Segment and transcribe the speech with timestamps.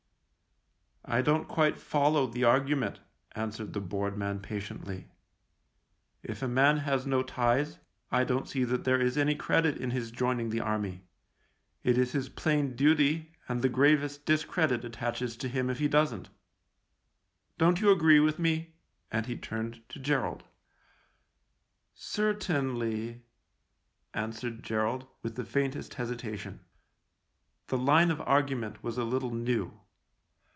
[1.11, 2.99] "I don't quite follow the argument,"
[3.33, 5.07] answered the bored man patiently."
[6.31, 7.79] If a man has no ties,
[8.11, 11.01] I don't see that there is any credit in his joining the Army.
[11.83, 16.29] It is his plain duty, and the gravest discredit attaches to him if he doesn't.
[17.57, 18.75] Don't you agree with me?"
[19.11, 20.43] and he turned to Gerald.
[20.43, 21.93] 4 THE LIEUTENANT"
[22.43, 23.21] Certainly,"
[24.13, 26.63] answered Gerald, with the faintest hesitation.
[27.67, 29.77] The line of argument was a little new.